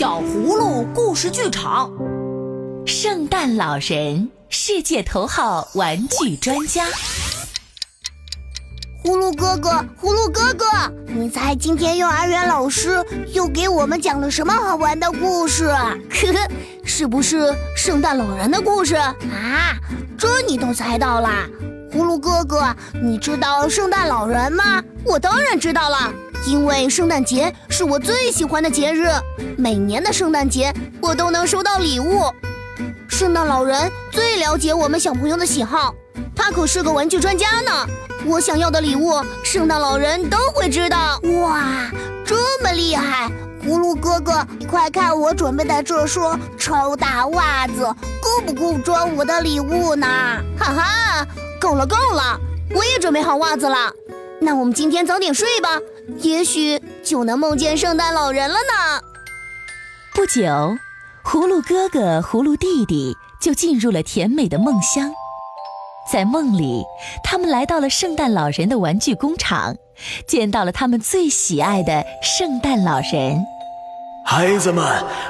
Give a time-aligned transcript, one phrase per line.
[0.00, 1.92] 小葫芦故事剧场，
[2.86, 6.86] 圣诞老人世界头号玩具专家。
[9.04, 9.68] 葫芦哥哥，
[10.00, 10.64] 葫芦哥哥，
[11.06, 15.66] 你猜今天幼儿园老师又给我们讲了什么好玩的故事？
[15.66, 15.98] 呵
[16.32, 16.50] 呵，
[16.82, 19.14] 是不是圣诞老人的故事啊？
[20.16, 21.46] 这你都猜到啦？
[21.92, 24.82] 葫芦哥哥，你知道圣诞老人吗？
[25.04, 26.12] 我当然知道了。
[26.46, 29.08] 因为圣诞节是我最喜欢的节日，
[29.58, 32.22] 每年的圣诞节我都能收到礼物。
[33.08, 35.94] 圣诞老人最了解我们小朋友的喜好，
[36.34, 37.86] 他可是个玩具专家呢。
[38.24, 41.20] 我想要的礼物，圣诞老人都会知道。
[41.42, 41.90] 哇，
[42.24, 43.30] 这么厉害！
[43.66, 47.82] 葫芦哥哥，你快看我准备的这双超大袜子，
[48.22, 50.06] 够不够装我的礼物呢？
[50.58, 51.26] 哈哈，
[51.60, 52.40] 够了够了，
[52.74, 53.92] 我也准备好袜子了。
[54.40, 55.78] 那我们今天早点睡吧。
[56.22, 59.00] 也许就能梦见圣诞老人了呢。
[60.14, 60.42] 不久，
[61.24, 65.12] 葫芦哥哥、葫芦弟弟就进入了甜美的梦乡。
[66.10, 66.82] 在梦里，
[67.22, 69.76] 他们来到了圣诞老人的玩具工厂，
[70.26, 73.38] 见到了他们最喜爱的圣诞老人。
[74.26, 74.84] 孩子们，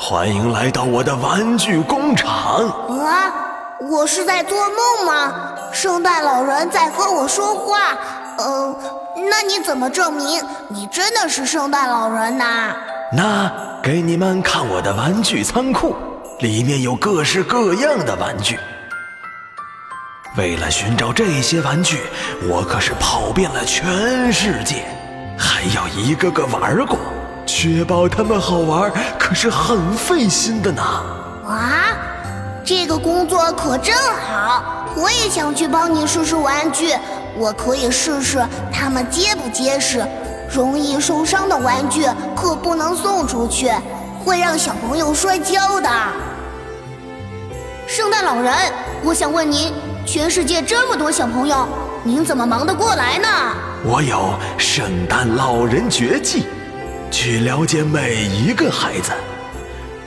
[0.00, 2.66] 欢迎来到我的玩具工厂。
[2.88, 3.32] 啊，
[3.90, 5.53] 我是在做梦吗？
[5.84, 7.94] 圣诞老人在和我说话。
[8.38, 8.74] 嗯，
[9.30, 12.74] 那你怎么证明你真的是圣诞老人呢？
[13.12, 15.94] 那给你们看我的玩具仓库，
[16.38, 18.58] 里面有各式各样的玩具。
[20.38, 22.00] 为了寻找这些玩具，
[22.48, 24.86] 我可是跑遍了全世界，
[25.38, 26.98] 还要一个个玩过，
[27.44, 30.82] 确保它们好玩，可是很费心的呢。
[31.46, 31.73] 啊，
[32.64, 36.94] 这个工作可真好，我也想去帮你试试玩具。
[37.36, 40.02] 我可以试试它们结不结实，
[40.48, 43.70] 容易受伤的玩具可不能送出去，
[44.24, 45.90] 会让小朋友摔跤的。
[47.86, 48.54] 圣诞老人，
[49.02, 49.70] 我想问您，
[50.06, 51.68] 全世界这么多小朋友，
[52.02, 53.28] 您怎么忙得过来呢？
[53.84, 56.46] 我有圣诞老人绝技，
[57.10, 59.12] 去了解每一个孩子。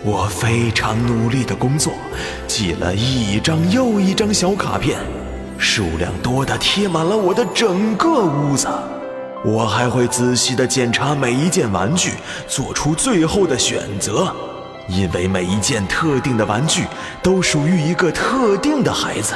[0.03, 1.93] 我非常努力的工作，
[2.47, 4.99] 寄了一张又一张小卡片。
[5.57, 8.67] 数量多的贴满了我的整个屋子，
[9.43, 12.11] 我还会仔细的检查每一件玩具，
[12.47, 14.31] 做出最后的选择，
[14.87, 16.85] 因为每一件特定的玩具
[17.23, 19.33] 都属于一个特定的孩子。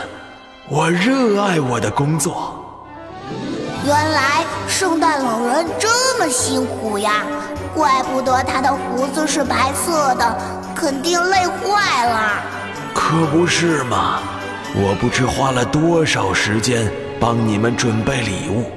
[0.70, 2.61] 我热爱我的工作。
[3.84, 7.24] 原来圣诞老人这么辛苦呀，
[7.74, 10.38] 怪不得他的胡子是白色的，
[10.76, 12.34] 肯定累坏了。
[12.94, 14.20] 可不是嘛。
[14.74, 18.72] 我不知花了多少时间帮你们准备礼物，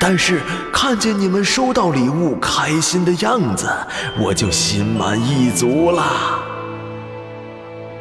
[0.00, 0.40] 但是
[0.72, 3.68] 看见你们收到礼物开心的样子，
[4.18, 6.04] 我就心满意足啦。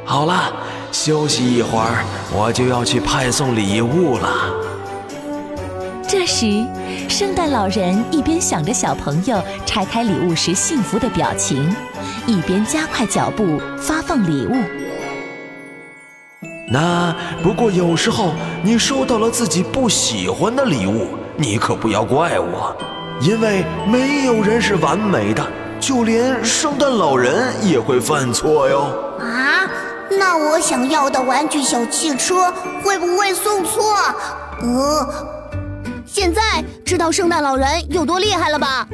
[0.06, 0.54] 好了，
[0.94, 4.30] 休息一会儿，我就要去派送礼物了。
[6.08, 6.66] 这时，
[7.10, 11.76] 圣诞老人一边想着小朋友拆开礼物时幸福的表情，
[12.28, 14.54] 一边加快脚步发放礼物。
[16.72, 18.34] 那不过有时候
[18.64, 21.08] 你收到了自己不喜欢的礼物，
[21.38, 22.76] 你可不要怪我，
[23.20, 25.44] 因为没有人是完美的，
[25.80, 28.82] 就连圣诞老人也会犯错哟。
[29.20, 29.68] 啊，
[30.12, 33.84] 那我想要的玩具小汽车会不会送错？
[34.62, 35.35] 呃，
[36.16, 38.88] 现在知道圣诞老人有多厉害了吧？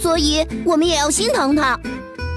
[0.00, 1.78] 所以我们也要心疼他。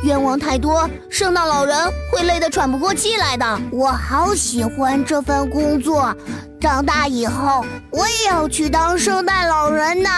[0.04, 1.74] 愿望太多，圣诞老人
[2.12, 3.62] 会累得喘不过气来的。
[3.72, 6.14] 我好喜欢这份工作，
[6.60, 10.10] 长大以后我也要去当圣诞老人呢。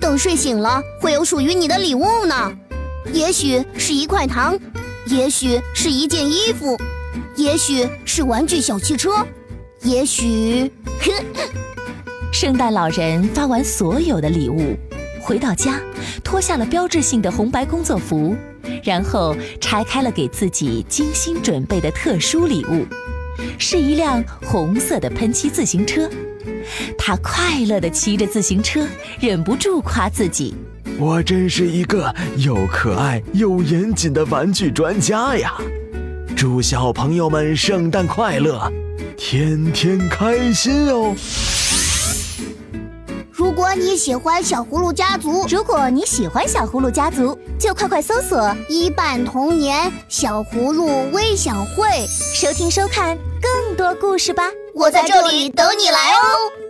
[0.00, 2.50] 等睡醒了，会有属于你的礼物呢。
[3.12, 4.58] 也许是一块糖，
[5.08, 6.74] 也许是一件衣服，
[7.36, 9.10] 也许是玩具小汽车，
[9.82, 10.72] 也许……
[12.40, 14.76] 圣诞老人发完所有的礼物，
[15.20, 15.80] 回到家，
[16.22, 18.36] 脱下了标志性的红白工作服。
[18.84, 22.86] 然后拆开了给自己精心准备的特殊礼物，
[23.58, 26.08] 是一辆红色的喷漆自行车。
[26.96, 28.86] 他快乐地骑着自行车，
[29.18, 30.54] 忍不住夸自己
[30.96, 35.54] ：“我真是一个又可爱又严谨的玩具专家呀！”
[36.38, 38.72] 祝小朋友们圣诞快乐，
[39.16, 41.16] 天天开心哦！
[43.98, 54.44] 喜欢小葫芦家族，如果你喜欢小葫芦家族，就快快搜索“一半童年小葫芦微小会”，收听收看更多故事吧！
[54.72, 56.67] 我在这里等你来哦。